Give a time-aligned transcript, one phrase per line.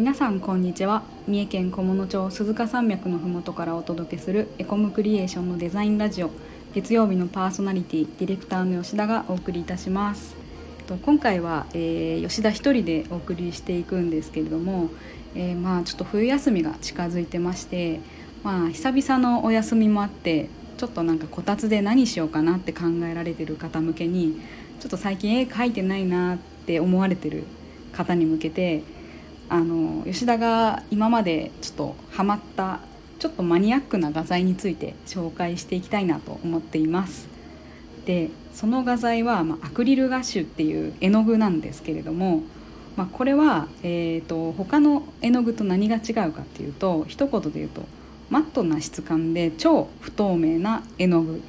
[0.00, 1.02] 皆さんこんにちは。
[1.28, 6.30] 三重県菰野町鈴鹿山脈のふもとからお届けするエコムクリエーションのデザインラジオ。
[6.72, 10.34] 月曜日のパーソナリティディレクターの吉田がお送りいたします。
[11.02, 14.88] 今回は、えー、吉田一人でお送りしていくんですけれども、
[15.34, 18.00] えー、まあちょっと冬休みが近づいてまして
[18.42, 20.48] まあ久々のお休みもあって
[20.78, 24.40] ちょっとなんかこたつで何しようかなって考えられてる方向けに
[24.80, 27.44] ちょっと最近絵描いてないなって思われてる
[27.92, 28.82] 方に向けて
[29.50, 32.80] あの吉田が今までちょっとハマった
[33.18, 37.28] ちょっとマニアックな画材について紹介していきたいなと思っています
[38.06, 42.42] でその画材は、まあ、アクリルガッシュっていう絵の具なんですけれども、
[42.96, 47.82] まあ、これは、えーと、他の絵の具と何が違うかっていうと一言で言うと
[48.30, 51.40] マットな質感で超不透明な絵の具っ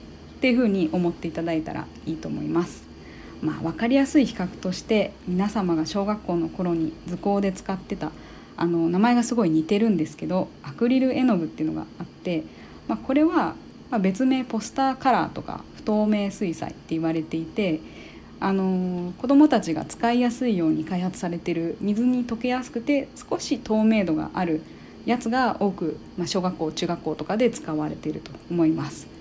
[0.41, 2.91] ていうふうに思っていただいたらいいと思います。
[3.41, 8.12] まあ、分かりやすい比較として皆様が小学校の頃に図工で使ってた
[8.55, 12.43] あの名前がすごい似てるんですけどアクリル絵の具っていうのがあって、
[12.88, 13.55] まあ、これは
[13.99, 17.79] 別名ポスターカラーとか不透明水彩って言われていて
[18.40, 24.62] あの子どもたちが使いやすいように開発されてる水に溶けやすくて少し透明度がある
[25.05, 29.21] やつが多く、まあ、小学校中学校とかで使われていると思います。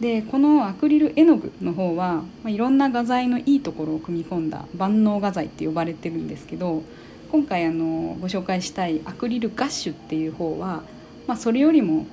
[0.00, 6.82] でこのアクリル絵の具の方は、まあ、いろんな画材のいいところを組み込んだ万能画材って呼ばれてるんですけど
[7.30, 10.82] 今回あのご紹介したいアクリルガッシュっていう方は、
[11.26, 12.06] まあ、それよりも、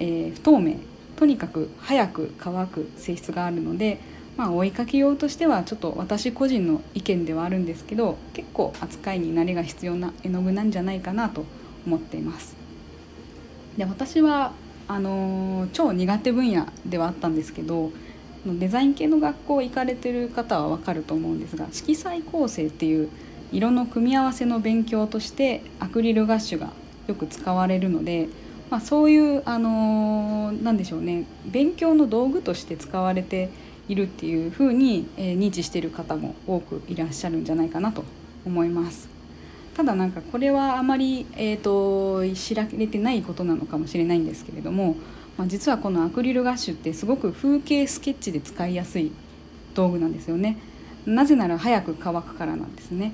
[0.00, 0.76] えー、不透明
[1.16, 4.00] とにかく早く乾く性質があるので、
[4.36, 11.44] まあ、追いかけようとしてはちょっと私個人の意見ではあるんですけど結構扱いに慣れが必要な絵の具なんじゃないかなと
[11.86, 12.56] 思っています。
[13.76, 14.52] で私は
[14.88, 17.90] あの超苦手分野ではあったんですけど
[18.46, 23.10] デザイン系の学校行かれてる方は分かると思うんですが色彩構成っていう
[23.52, 26.72] 色の組み合わせの勉強としてアクリルガッシュが
[27.06, 28.28] よく使われるので、
[28.70, 33.50] まあ、そういうあのー、でしょうね勉強の道具として使われて
[33.88, 38.04] いるっていうふうに、えー、認知してる方も多くいらっしゃるんじゃないかなと
[38.46, 39.17] 思います。
[39.78, 44.96] ただなんかこれはあまり、えーと、知られてないことなのかもしれないんですけれども、
[45.36, 49.12] まあ、実はこのアクリルガッシュってすごく風景スケッチで使いやすい
[49.74, 50.58] 道具なんですよね。
[51.06, 53.12] なぜなら早く乾くからなんですね。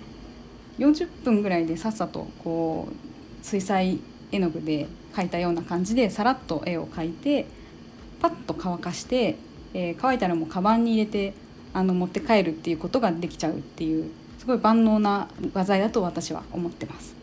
[0.79, 3.99] 40分ぐらいでさっさとこう水彩
[4.33, 7.45] 絵の具で描いたような感じでさらっと絵を描いて
[8.23, 9.37] パッと乾かして、
[9.75, 11.35] えー、乾いたらもうカバンに入れて
[11.75, 14.11] あの持って帰るっていうことができちゃうっていう
[14.45, 17.15] すごい万能な画材だと私は思ってます。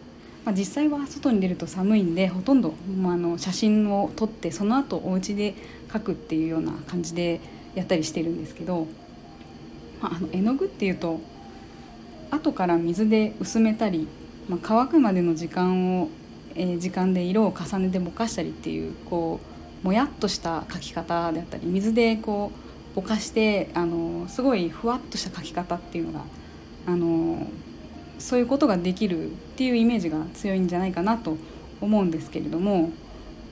[0.43, 5.53] まあ、実際は外に出ると寒いんでほとんど、まあ、の写真を撮ってその後お家で
[5.89, 7.39] 描くっていうような感じで
[7.75, 8.87] やったりしてるんですけど、
[10.01, 11.19] まあ、あの絵の具っていうと
[12.31, 14.07] 後から水で薄めたり、
[14.49, 16.09] まあ、乾くまでの時間を、
[16.55, 19.39] えー、時間で色を重ねてぼかしたりっていうこ
[19.83, 22.51] うもやっとした描き方であったり水でこ
[22.93, 26.25] うぼかしてあのすごいふわっとした描き方っていうのが
[26.85, 27.47] あの
[28.19, 31.37] そういうことができるっていうイメージが強いんじゃないかなと
[31.81, 32.91] 思うんですけれども、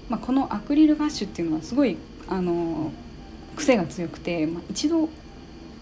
[0.09, 1.97] まあ、このアクリルガッシュっていうのはすごい
[2.27, 2.91] あの
[3.55, 5.09] 癖が強くて、まあ、一度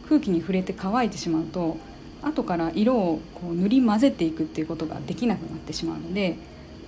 [0.08, 1.78] 空気に触れて乾いてしまうと
[2.22, 6.38] 後から色をこう塗り混ぜていくっていうことができなくなってしまうので、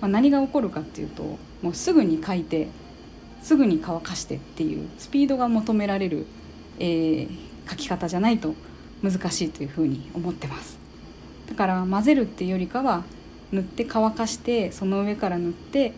[0.00, 2.68] まあ、何が起こるかっていうともうすぐに描いて
[3.42, 6.26] すぐに乾かしてっていうスピードが求められる、
[6.78, 7.28] えー、
[7.66, 8.54] 描き方じゃないと
[9.02, 10.78] 難しいというふうに思ってます
[11.48, 13.04] だから混ぜるっていうよりかは
[13.52, 15.92] 塗って乾かしてその上から塗って、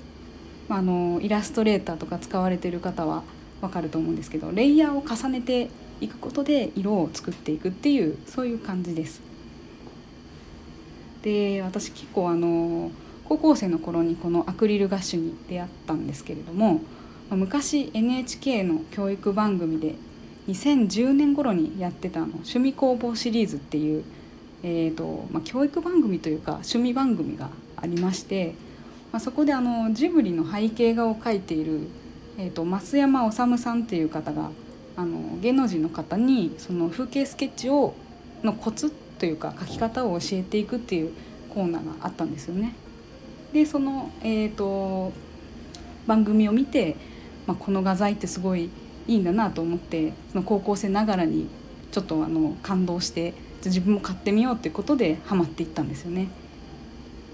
[0.69, 3.23] まあ、あのイラストレーターとか使われてる方は
[3.61, 5.69] 分かると思うんですけどレイヤーを重ねて
[6.01, 9.23] いくことで色を作っていくっていうそういう感じです。
[11.23, 12.91] で私結構あの
[13.29, 16.81] 高校生の頃にこのアクリルガッシュに出会ったんですけれども
[17.31, 19.95] 昔 NHK の教育番組で
[20.49, 24.05] 2010年頃にやってたあの趣味工房シリーズっていう、
[24.63, 28.55] えーとまあ、教育番組というか趣味番組がありまして、
[29.13, 31.89] まあ、そこであのジブリの背景画を描いている、
[32.39, 34.51] えーと、増山治さんっていう方が
[34.97, 37.95] あの芸能人の方にその風景スケッチを
[38.43, 41.13] のコツというか描き方を教えていくっていう
[41.49, 42.75] コーナーがあったんですよね。
[43.53, 45.13] でその、えーと
[46.07, 46.97] 番組を見て、
[47.47, 48.71] まあ、この画材ってすごい
[49.07, 51.49] いいんだなと思ってその高校生ながらに
[51.91, 53.35] ちょっとあの感動して
[53.65, 56.29] 自分も買ってみようっていうことでハマっていったんですよね。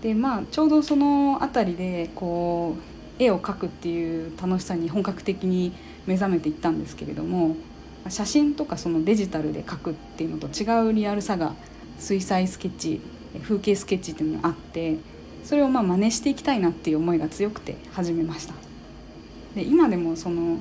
[0.02, 2.76] でまあちょうどその辺りでこ
[3.18, 5.72] う絵を描くっていう楽しさに本格的に
[6.06, 7.56] 目覚めていったんですけれども
[8.08, 11.54] 写真とかそのデジタルで描くっていうのと違うリアルさが
[11.98, 13.00] 水彩スケッチ
[13.42, 14.98] 風景スケッチっていうのがあって
[15.44, 18.54] それをまあ真似していきたいなっていう思いが強くて始めました
[19.54, 20.58] で今でもその、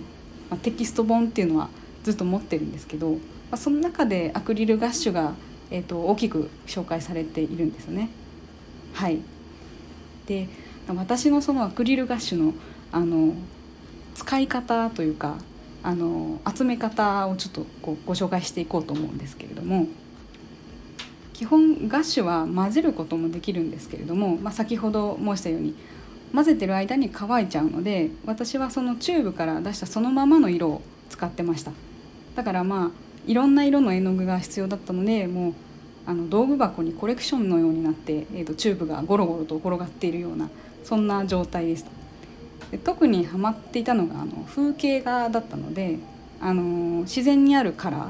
[0.49, 1.69] まあ、テキスト本っていうのは
[2.03, 3.17] ずっと持ってるんですけど、ま
[3.51, 5.33] あ、その中でアクリルガッシュが、
[5.71, 8.09] えーと、大きく紹介されているんですよね。
[8.93, 9.19] はい。
[10.25, 10.47] で
[10.87, 12.53] 私のそのアクリルガッシュの
[12.91, 13.33] あの
[14.15, 15.37] 使い方というか
[15.83, 19.87] あの集め方をちょっとこうご紹介していこうと思うんですけれども
[21.33, 25.75] 基本ガッシュは混ぜることもできるんですけれども、まあ、先ほど申したように
[26.33, 31.71] 混ぜてる間に乾いちゃうので私はそのチューブから出したそのままの色を使ってました。
[32.35, 35.53] だからまあいろんな色の絵の具が必要だったのでもう
[36.05, 40.49] あの道具箱にコレクションのようになって、えー、とチューブがゴロゴロと転がっているような
[40.83, 41.91] そんな状態でした。
[42.71, 45.99] で特にハマっていたのがあの風景画だったので、
[46.39, 48.01] あのー、自然にあるカラー、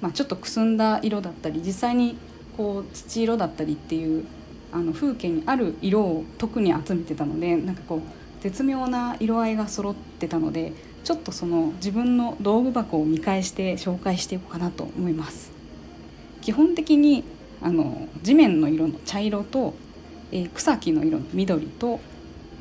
[0.00, 2.16] まあ、ちょっとくすんだ色だったり実際に
[2.56, 4.24] こう土色だったりっていう
[4.72, 10.72] あの風景にある色を特に集めてたのでなんかこう絶妙な色合いが揃ってたので
[11.04, 15.52] ちょっとその自分の道具箱を見返して紹介していこうかなと思います。
[16.40, 17.24] 基本的に
[17.60, 19.74] あの地面の色の茶色と、
[20.30, 22.00] えー、草木の色の緑と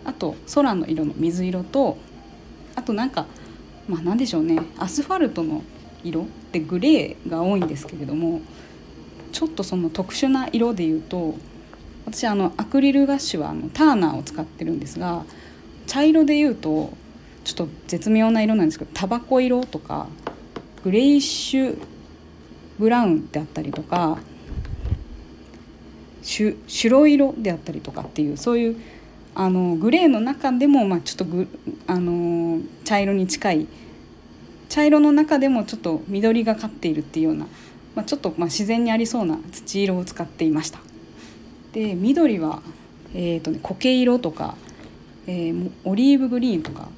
[0.03, 1.97] あと空の色の水色と
[2.75, 3.25] あとなんか
[3.87, 4.59] まあ何でしょうね。
[4.77, 5.61] アスファルトの
[6.03, 8.41] 色ってグレーが多いんですけれども
[9.31, 11.35] ちょっとその特殊な色で言うと
[12.07, 15.25] 私あのアクリルガッシュはあのターナーを使ってるんですが
[15.87, 16.93] 茶色で言うと
[17.43, 20.07] ちょっと絶妙な色なんですけどタバコ色とか
[20.85, 21.77] グレイッシュ
[22.79, 24.19] ブラウンであったりとか
[26.21, 28.81] 白色であったりとかっていうそういう
[29.35, 31.47] あのグレーの中でも、まあ、ちょっとぐ
[31.87, 33.67] あの茶色に近い
[34.69, 37.47] 茶色の中でもちょっと緑がかっているっていうような
[37.95, 40.86] まあ、ちょっとまあ自然にありそうな土色を使っていました。
[41.73, 42.61] で緑は、
[43.13, 44.55] えーとね、苔色とか、
[45.27, 46.89] えー、オリーブグリーンとか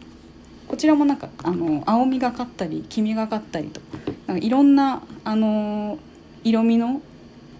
[0.67, 3.81] こちらもなんかあの青みがかったり黄みがかったりと
[4.27, 5.97] なんかいろんなあの
[6.43, 7.01] 色味の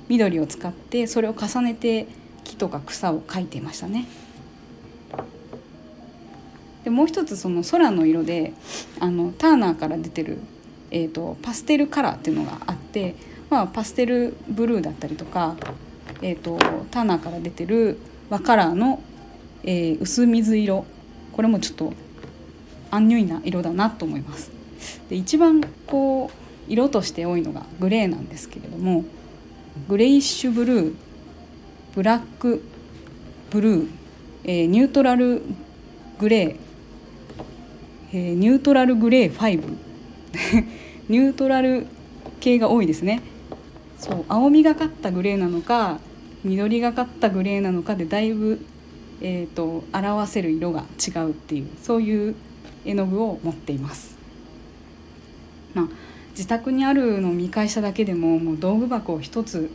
[0.08, 2.08] 緑を使ってそれを重ねて
[2.44, 4.08] 木とか草を描いてましたね。
[6.84, 8.54] でもう一つその空の色で
[9.00, 10.40] あのターナーから出てる、
[10.92, 13.16] えーとパステルカラーっていうのがあって
[13.50, 15.56] まあ、パステルブルーだったりとか、
[16.22, 16.58] えーと、
[16.92, 17.98] ターナーから出てる
[18.30, 19.02] 和カラーの、
[19.64, 20.86] えー、薄水色。
[21.34, 21.94] これもちょっと
[22.92, 24.52] アンニュイな色だなと思います。
[25.10, 29.04] で一番こう色として多いのがグレーなんですけれども
[29.88, 30.96] グレイッシュブルー
[31.96, 32.64] ブラック
[33.50, 33.90] ブルー、
[34.44, 35.42] えー、ニュートラル
[36.20, 36.56] グレー、
[38.14, 39.64] えー、ニュートラルグレー5
[41.10, 41.88] ニュートラル
[42.40, 43.22] 系が多いですね。
[43.98, 46.00] そう青みがかったグレーなのか
[46.44, 48.60] 緑がかったグレーなのかでだいぶ、
[49.22, 52.36] えーと、表せる色が違うっていうそういう
[52.86, 54.18] 絵の具を持っています。
[55.74, 55.88] まあ、
[56.32, 59.70] 自宅にあるのを見返しただけでももう道具箱を一つ、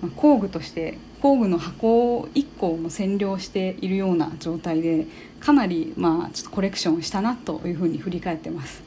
[0.00, 5.06] まあ、工具として工具の箱を1個も占領しているような状態で
[5.40, 8.82] かなりまあちょっとコレクションしたなというふうに振り返ってます。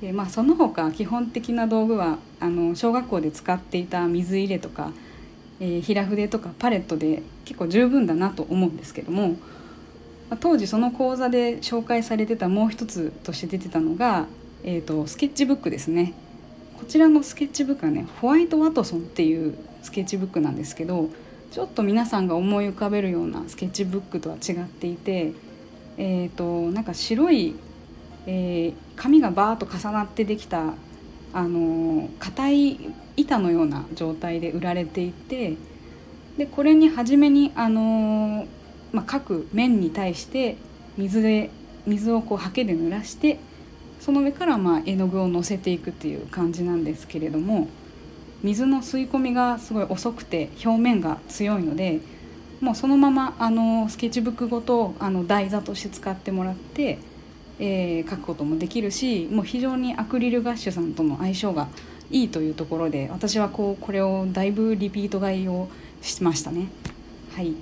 [0.00, 4.92] でまあ、その他基本的な道具はあの小学校で使っていた水入れとか、
[5.60, 9.36] えー、平筆とかパレットで結構十分だなと思うんですけども、
[10.30, 14.26] ま、当時その講座で紹介されてたもう一つとして出てたのが、
[14.64, 16.14] えーと、スケッチブックですね。
[16.78, 21.10] こちらのスケッチブックはねホワイトワトソンっていうスケッチブックなんですけど
[21.50, 25.32] ちょっと皆さんが思い浮かべるようなスケッチブックとは違っていて
[25.96, 27.56] えーとなんか白い
[28.30, 30.74] えー、紙がバーッと重なってできた
[31.32, 35.56] あの硬い板のような状態で売られていて
[36.36, 38.46] でこれに初めにあの、
[38.92, 40.56] まあ、各面に対して
[40.96, 41.50] 水で
[41.86, 43.38] 水をこうハケで濡らして
[44.00, 47.68] その上からまあ絵の具をのせていくっていう感じなんですけれども
[48.42, 52.00] 水の吸い込みがすごい遅くて表面が強いので
[52.60, 56.98] もうそのままあのスケッチブックごとあの台座として使ってもらって
[57.58, 61.68] えー、書くこともできるしもう非常にアクリルガッシュさんとの相性が
[62.10, 65.68] いいというところで私はこうこれをだいぶリピート買いを
[66.00, 66.68] しましたね。
[67.34, 67.54] はい、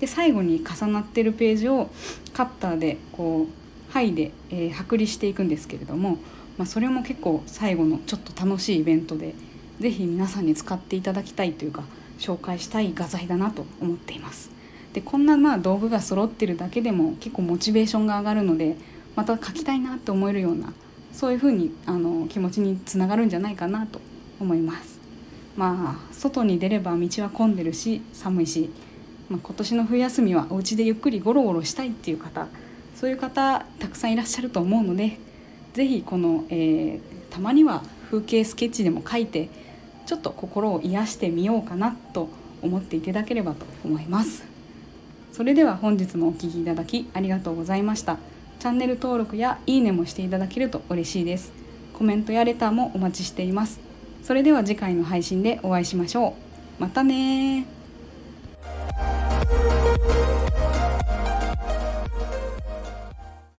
[0.00, 1.90] で最後に重なってるページを
[2.32, 3.46] カッターでこ
[3.90, 6.18] う剥いで、えー、剥離していくんですけれども、
[6.58, 9.34] まあ、それも結構最後のちょっと楽しいイベントで
[9.80, 11.84] 是非皆さんに使っていただきたいというか
[12.18, 14.50] 紹介したい画材だなと思っています。
[14.92, 18.76] でこんなまあ道具が揃ってるだけでも結構モチベーションが上がるので
[19.16, 20.72] また書きたいなって思えるような
[21.12, 24.00] そういうふうにあの気持ちにつながるんじゃないかなと
[24.38, 25.00] 思います。
[25.56, 28.70] まあ外に出れば道は混んでるし寒いし
[29.28, 32.46] まあ、今年の冬休みはお家でゆっくりゴロゴロしたいっていう方
[32.94, 35.18] そういう方たくさんいらっしゃると思うので
[35.74, 39.48] 是非この、えー、たまには風景スケッチでも描いて
[40.06, 42.28] ちょっと心を癒してみようかなと
[42.62, 44.44] 思っていただければと思います
[45.32, 48.18] それでは本日もお聴きいただきありがとうございました
[48.66, 51.52] チャンネル登録やいいねもしていただけると嬉しいです。
[51.92, 53.78] コメントやレターもお待ちしています。
[54.24, 56.34] それでは次回の配信でお会いしましょ
[56.80, 56.82] う。
[56.82, 57.64] またね